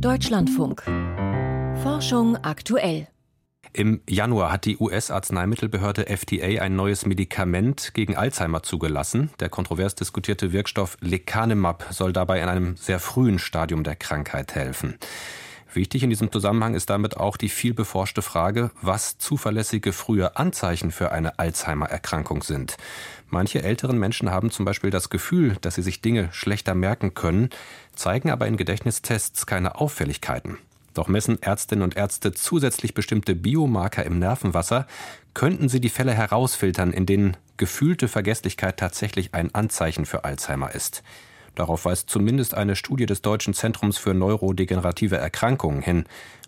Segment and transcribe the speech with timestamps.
[0.00, 0.82] Deutschlandfunk.
[1.82, 3.08] Forschung aktuell.
[3.72, 9.30] Im Januar hat die US-Arzneimittelbehörde FDA ein neues Medikament gegen Alzheimer zugelassen.
[9.40, 14.98] Der kontrovers diskutierte Wirkstoff Lecanemab soll dabei in einem sehr frühen Stadium der Krankheit helfen.
[15.76, 20.90] Wichtig in diesem Zusammenhang ist damit auch die viel beforschte Frage, was zuverlässige frühe Anzeichen
[20.90, 22.78] für eine Alzheimer-Erkrankung sind.
[23.28, 27.50] Manche älteren Menschen haben zum Beispiel das Gefühl, dass sie sich Dinge schlechter merken können,
[27.94, 30.56] zeigen aber in Gedächtnistests keine Auffälligkeiten.
[30.94, 34.86] Doch messen Ärztinnen und Ärzte zusätzlich bestimmte Biomarker im Nervenwasser,
[35.34, 41.02] könnten sie die Fälle herausfiltern, in denen gefühlte Vergesslichkeit tatsächlich ein Anzeichen für Alzheimer ist.
[41.56, 46.04] Darauf weist zumindest eine Studie des Deutschen Zentrums für neurodegenerative Erkrankungen hin.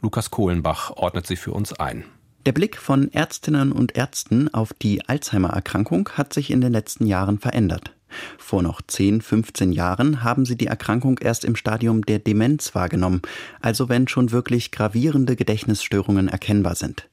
[0.00, 2.04] Lukas Kohlenbach ordnet sie für uns ein.
[2.46, 7.38] Der Blick von Ärztinnen und Ärzten auf die Alzheimer-Erkrankung hat sich in den letzten Jahren
[7.38, 7.92] verändert.
[8.38, 13.22] Vor noch 10, 15 Jahren haben sie die Erkrankung erst im Stadium der Demenz wahrgenommen,
[13.60, 17.08] also wenn schon wirklich gravierende Gedächtnisstörungen erkennbar sind.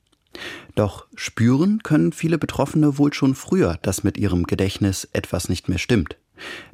[0.76, 5.80] Doch spüren können viele Betroffene wohl schon früher, dass mit ihrem Gedächtnis etwas nicht mehr
[5.80, 6.18] stimmt.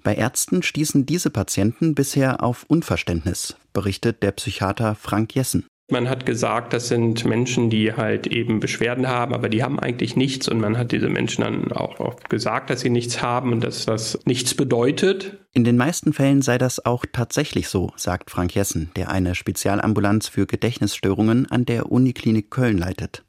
[0.04, 5.66] Bei Ärzten stießen diese Patienten bisher auf Unverständnis, berichtet der Psychiater Frank Jessen.
[5.92, 10.16] Man hat gesagt, das sind Menschen, die halt eben Beschwerden haben, aber die haben eigentlich
[10.16, 10.48] nichts.
[10.48, 13.86] Und man hat diese Menschen dann auch oft gesagt, dass sie nichts haben und dass
[13.86, 15.38] das nichts bedeutet.
[15.54, 20.28] In den meisten Fällen sei das auch tatsächlich so, sagt Frank Jessen, der eine Spezialambulanz
[20.28, 23.25] für Gedächtnisstörungen an der Uniklinik Köln leitet.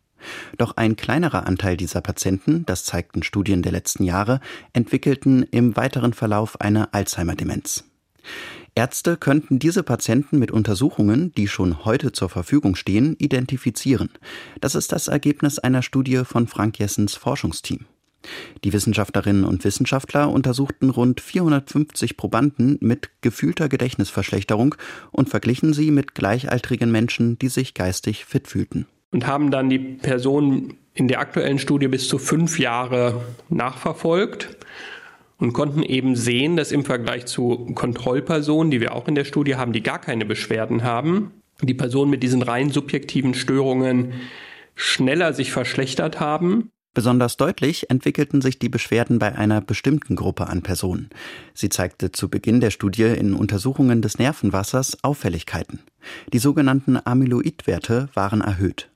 [0.58, 4.40] Doch ein kleinerer Anteil dieser Patienten, das zeigten Studien der letzten Jahre,
[4.72, 7.84] entwickelten im weiteren Verlauf eine Alzheimer-Demenz.
[8.74, 14.10] Ärzte könnten diese Patienten mit Untersuchungen, die schon heute zur Verfügung stehen, identifizieren.
[14.60, 17.86] Das ist das Ergebnis einer Studie von Frank Jessens Forschungsteam.
[18.64, 24.74] Die Wissenschaftlerinnen und Wissenschaftler untersuchten rund 450 Probanden mit gefühlter Gedächtnisverschlechterung
[25.10, 28.86] und verglichen sie mit gleichaltrigen Menschen, die sich geistig fit fühlten.
[29.16, 34.58] Und haben dann die Personen in der aktuellen Studie bis zu fünf Jahre nachverfolgt
[35.38, 39.56] und konnten eben sehen, dass im Vergleich zu Kontrollpersonen, die wir auch in der Studie
[39.56, 41.30] haben, die gar keine Beschwerden haben,
[41.62, 44.12] die Personen mit diesen rein subjektiven Störungen
[44.74, 46.70] schneller sich verschlechtert haben.
[46.92, 51.08] Besonders deutlich entwickelten sich die Beschwerden bei einer bestimmten Gruppe an Personen.
[51.54, 55.80] Sie zeigte zu Beginn der Studie in Untersuchungen des Nervenwassers Auffälligkeiten.
[56.34, 58.90] Die sogenannten Amyloidwerte waren erhöht.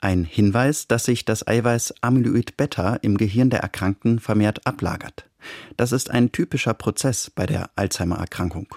[0.00, 5.28] Ein Hinweis, dass sich das Eiweiß Amyloid Beta im Gehirn der Erkrankten vermehrt ablagert.
[5.76, 8.74] Das ist ein typischer Prozess bei der Alzheimer-Erkrankung.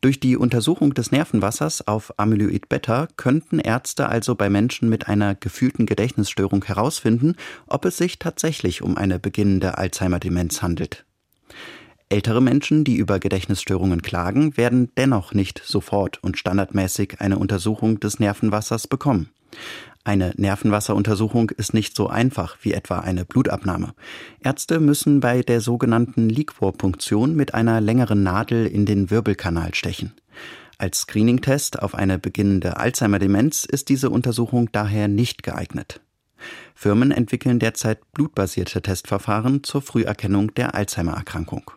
[0.00, 5.34] Durch die Untersuchung des Nervenwassers auf Amyloid Beta könnten Ärzte also bei Menschen mit einer
[5.34, 11.04] gefühlten Gedächtnisstörung herausfinden, ob es sich tatsächlich um eine beginnende Alzheimer-Demenz handelt.
[12.08, 18.18] Ältere Menschen, die über Gedächtnisstörungen klagen, werden dennoch nicht sofort und standardmäßig eine Untersuchung des
[18.18, 19.28] Nervenwassers bekommen.
[20.02, 23.92] Eine Nervenwasseruntersuchung ist nicht so einfach wie etwa eine Blutabnahme.
[24.42, 30.14] Ärzte müssen bei der sogenannten Liquorpunktion mit einer längeren Nadel in den Wirbelkanal stechen.
[30.78, 36.00] Als Screening-Test auf eine beginnende Alzheimer-Demenz ist diese Untersuchung daher nicht geeignet.
[36.74, 41.70] Firmen entwickeln derzeit blutbasierte Testverfahren zur Früherkennung der Alzheimer-Erkrankung.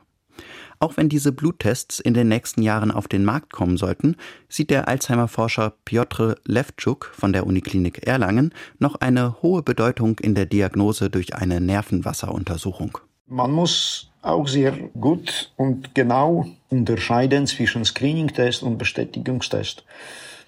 [0.84, 4.18] Auch wenn diese Bluttests in den nächsten Jahren auf den Markt kommen sollten,
[4.50, 10.46] sieht der Alzheimer-Forscher Piotr Levtschuk von der Uniklinik Erlangen noch eine hohe Bedeutung in der
[10.46, 12.98] Diagnose durch eine Nervenwasseruntersuchung.
[13.28, 19.86] Man muss auch sehr gut und genau unterscheiden zwischen Screening-Test und Bestätigungstest.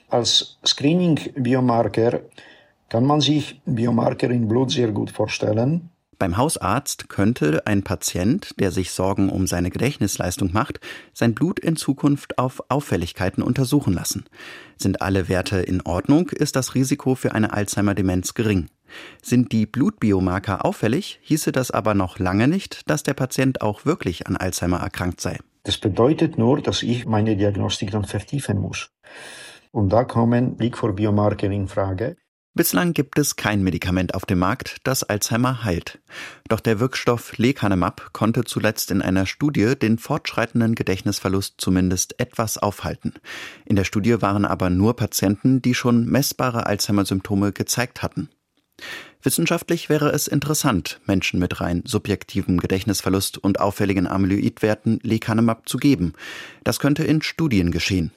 [0.09, 2.19] Als Screening-Biomarker
[2.89, 5.91] kann man sich Biomarker im Blut sehr gut vorstellen.
[6.17, 10.79] Beim Hausarzt könnte ein Patient, der sich Sorgen um seine Gedächtnisleistung macht,
[11.13, 14.25] sein Blut in Zukunft auf Auffälligkeiten untersuchen lassen.
[14.77, 18.67] Sind alle Werte in Ordnung, ist das Risiko für eine Alzheimer-Demenz gering.
[19.21, 24.27] Sind die Blutbiomarker auffällig, hieße das aber noch lange nicht, dass der Patient auch wirklich
[24.27, 25.39] an Alzheimer erkrankt sei.
[25.63, 28.91] Das bedeutet nur, dass ich meine Diagnostik dann vertiefen muss.
[29.71, 32.15] Und da kommen Liquor-Biomarker in Frage.
[32.57, 35.99] Bislang gibt es kein Medikament auf dem Markt, das Alzheimer heilt.
[36.47, 43.15] Doch der Wirkstoff Lecanemab konnte zuletzt in einer Studie den fortschreitenden Gedächtnisverlust zumindest etwas aufhalten.
[43.65, 48.29] In der Studie waren aber nur Patienten, die schon messbare Alzheimer-Symptome gezeigt hatten.
[49.21, 56.13] Wissenschaftlich wäre es interessant, Menschen mit rein subjektivem Gedächtnisverlust und auffälligen Amyloidwerten Lecanemab zu geben.
[56.63, 58.11] Das könnte in Studien geschehen.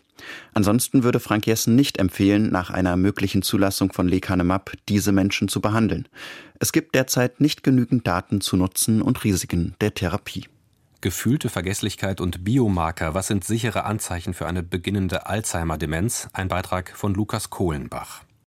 [0.54, 5.60] Ansonsten würde Frank Jessen nicht empfehlen, nach einer möglichen Zulassung von Lecanemab diese Menschen zu
[5.60, 6.08] behandeln.
[6.58, 10.46] Es gibt derzeit nicht genügend Daten zu Nutzen und Risiken der Therapie.
[11.00, 16.28] Gefühlte Vergesslichkeit und Biomarker, was sind sichere Anzeichen für eine beginnende Alzheimer-Demenz?
[16.32, 18.24] Ein Beitrag von Lukas Kohlenbach.